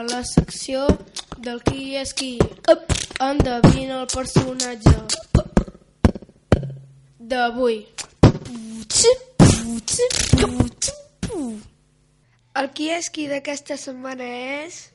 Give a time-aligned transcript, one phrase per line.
[0.00, 0.86] la secció
[1.38, 2.38] del qui és qui.
[3.20, 4.94] Endevina el personatge
[7.32, 7.82] d'avui.
[12.52, 14.26] El qui és qui d'aquesta setmana
[14.64, 14.88] és...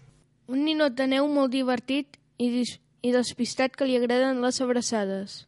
[0.48, 5.44] Un ninot de neu molt divertit i, dis i despistat que li agraden les abraçades.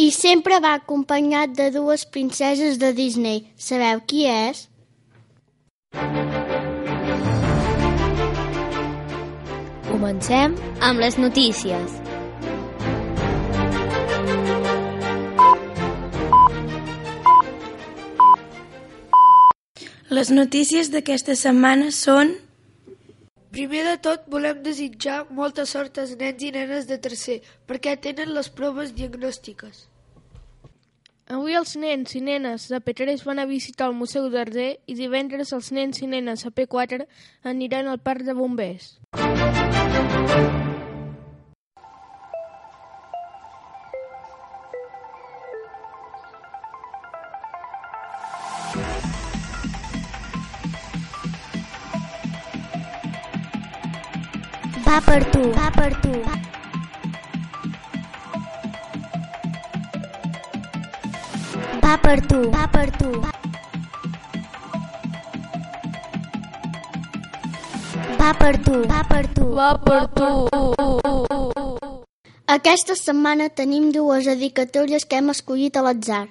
[0.00, 3.44] I sempre va acompanyat de dues princeses de Disney.
[3.56, 4.68] Sabeu qui és?
[10.00, 11.96] Comencem amb les notícies.
[20.08, 22.32] Les notícies d'aquesta setmana són...
[23.52, 28.32] Primer de tot, volem desitjar molta sort als nens i nenes de tercer, perquè tenen
[28.32, 29.89] les proves diagnòstiques.
[31.30, 35.52] Avui els nens i nenes de P3 van a visitar el Museu d'Arder i divendres
[35.54, 37.06] els nens i nenes a P4
[37.46, 38.98] aniran al Parc de Bombers.
[54.82, 56.16] Va per tu, va per tu.
[56.26, 56.49] Va
[62.10, 63.08] per tu, va per tu.
[68.18, 69.44] Va per tu, va per tu.
[69.54, 70.30] Va per tu.
[72.54, 76.24] Aquesta setmana tenim dues dedicatòries que hem escollit a l'atzar.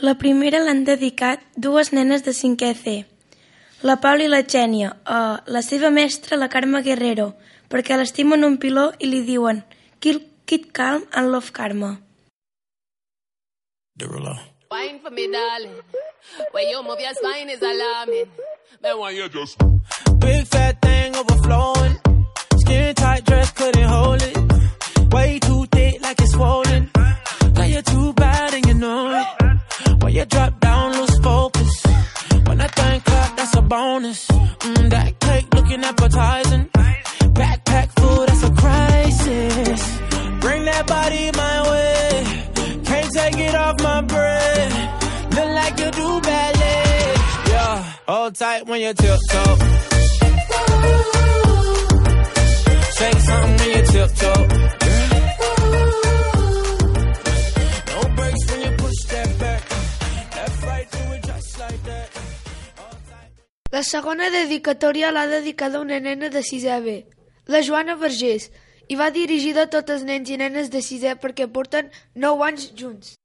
[0.00, 2.96] La primera l'han dedicat dues nenes de 5è C,
[3.84, 7.34] la Paula i la Xènia, a la seva mestra, la Carme Guerrero,
[7.68, 9.64] perquè l'estimen un piló i li diuen
[10.00, 12.05] Keep, keep calm and love Karma.
[13.98, 14.38] Derulo.
[14.70, 15.74] Wine for me, darling.
[16.52, 18.26] When you move your spine is alarming.
[18.82, 19.56] Then why you just
[20.18, 21.96] Big fat thing overflowing.
[22.58, 25.12] Skin tight dress couldn't hold it.
[25.12, 26.90] Way too thick like it's swollen.
[27.54, 30.02] Girl, you're too bad and you know it.
[30.02, 31.82] When you drop down, lose focus.
[32.46, 34.26] When I think clap, that's a bonus.
[34.28, 36.68] Mm, that cake looking appetizing.
[48.38, 49.56] Tight when you tiptoe.
[52.98, 54.42] Say something when you tiptoe.
[58.48, 59.00] When you push
[59.40, 59.62] back.
[60.92, 62.08] Do it just like that.
[63.72, 67.04] La segona dedicatòria l'ha dedicada una nena de 6è B,
[67.46, 68.50] la Joana Vergés,
[68.88, 72.72] i va dirigida a tots els nens i nenes de 6è perquè porten 9 anys
[72.76, 73.16] junts.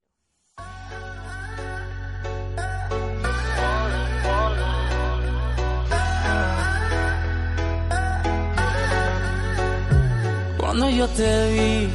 [10.72, 11.90] Cuando yo te vi,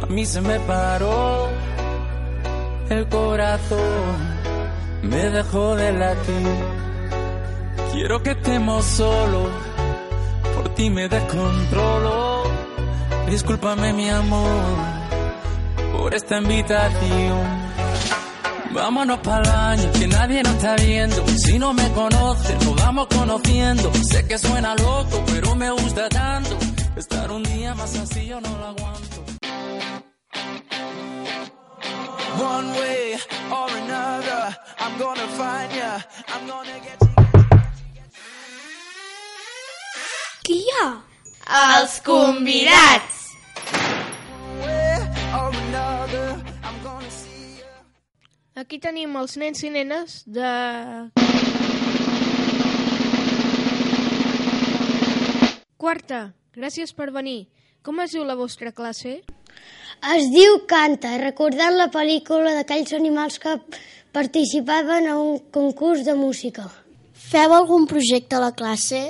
[0.00, 1.48] a mí se me paró
[2.88, 4.14] el corazón,
[5.02, 6.56] me dejó de latir.
[7.90, 9.48] Quiero que estemos solos,
[10.54, 12.44] por ti me descontrolo.
[13.28, 14.76] Discúlpame mi amor
[15.96, 17.42] por esta invitación.
[18.70, 21.26] Vámonos para el baño, que nadie nos está viendo.
[21.38, 23.90] Si no me conoces, nos vamos conociendo.
[24.08, 26.56] Sé que suena loco, pero me gusta tanto.
[26.98, 29.24] Estar un día más así yo no lo aguanto.
[32.42, 33.14] One way
[33.52, 36.00] or another, I'm gonna find ya.
[36.26, 37.08] I'm gonna get you.
[40.42, 41.02] Qui hi ha?
[41.78, 43.30] Els convidats.
[44.50, 44.98] One way
[45.38, 47.70] or another, I'm gonna see ya.
[48.56, 50.50] Aquí tenim els nens i nenes de...
[55.78, 57.46] Quarta, gràcies per venir.
[57.86, 59.20] Com es diu la vostra classe?
[60.14, 63.54] Es diu Canta, recordant la pel·lícula d'aquells animals que
[64.14, 66.66] participaven a un concurs de música.
[67.28, 69.00] Feu algun projecte a la classe?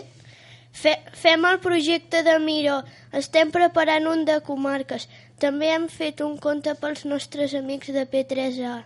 [0.73, 2.83] Fe, fem el projecte de Miro.
[3.13, 5.09] Estem preparant un de comarques.
[5.43, 8.77] També hem fet un conte pels nostres amics de P3A.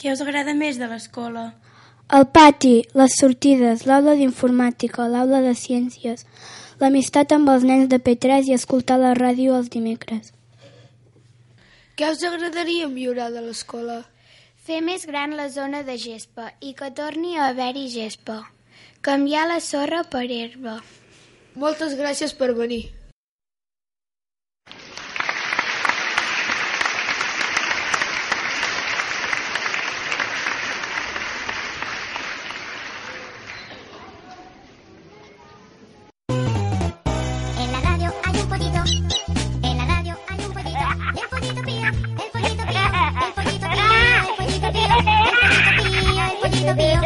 [0.00, 1.50] Què us agrada més de l'escola?
[2.10, 6.24] El pati, les sortides, l'aula d'informàtica, l'aula de ciències,
[6.80, 10.32] l'amistat amb els nens de P3 i escoltar la ràdio els dimecres.
[11.96, 13.98] Què us agradaria millorar de l'escola?
[14.64, 18.38] Fer més gran la zona de gespa i que torni a haver-hi gespa.
[19.04, 20.78] Canviar la sorra per herba.
[21.56, 22.86] Moltes gràcies per venir.
[38.84, 39.04] pío.
[39.62, 40.86] En la radio hay un pollito.
[41.20, 41.88] El pollito pío.
[41.88, 42.86] El pollito pío.
[43.24, 44.06] El pollito pío.
[44.20, 44.94] El pollito pío.
[45.00, 46.24] El pollito pío.
[46.32, 47.00] El pollito pío.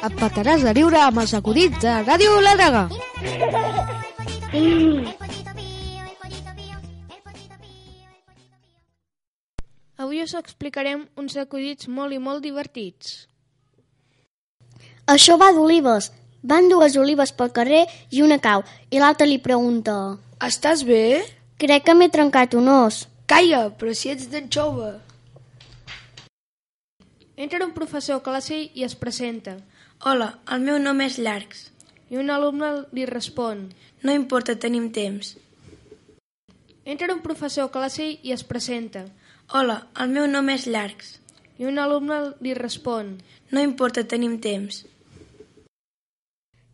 [0.00, 2.84] Et petaràs de riure amb els acudits de Ràdio La Draga.
[10.00, 13.28] Avui us explicarem uns acudits molt i molt divertits.
[15.04, 16.08] Això va d'olives.
[16.42, 20.16] Van dues olives pel carrer i una cau, i l'altra li pregunta...
[20.40, 21.20] Estàs bé?
[21.60, 23.02] Crec que m'he trencat un os.
[23.28, 24.94] Calla, però si ets d'anxova.
[27.36, 29.58] Entra un professor a classe i es presenta.
[30.00, 31.66] Hola, el meu nom és Llargs.
[32.08, 33.66] I un alumne li respon.
[34.00, 35.34] No importa, tenim temps.
[36.88, 39.04] Entra un professor a classe i es presenta.
[39.52, 41.18] Hola, el meu nom és Llargs.
[41.60, 43.18] I un alumne li respon.
[43.52, 44.86] No importa, tenim temps.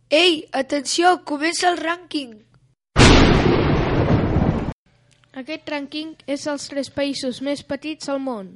[0.07, 2.46] Ei, atenció, comença el rànquing.
[5.37, 8.47] Aquest rànquing és dels tres països més petits al món.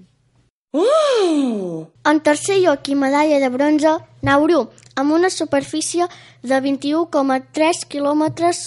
[0.73, 1.85] Uh!
[2.09, 3.91] En tercer lloc i medalla de bronze,
[4.25, 4.63] Nauru,
[4.97, 6.07] amb una superfície
[6.41, 8.63] de 21,3 quilòmetres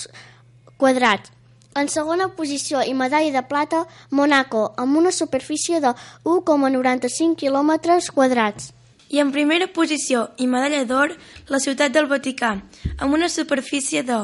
[0.79, 1.33] quadrats.
[1.75, 5.91] En segona posició i medalla de plata, Monaco, amb una superfície de
[6.23, 8.71] 1,95 quilòmetres quadrats.
[9.11, 11.19] I en primera posició i medalla d'or,
[11.51, 12.55] la ciutat del Vaticà,
[12.95, 14.23] amb una superfície de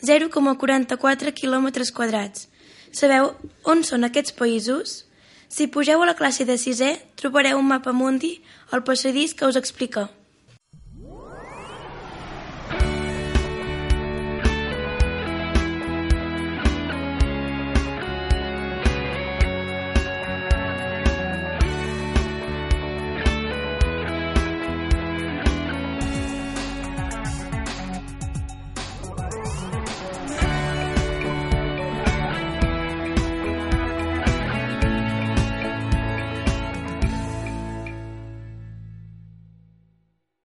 [0.00, 2.48] 0,44 quilòmetres quadrats.
[2.92, 3.32] Sabeu
[3.64, 5.02] on són aquests països?
[5.48, 8.40] Si pugeu a la classe de sisè, trobareu un mapa mundi
[8.70, 10.08] al passadís que us explica.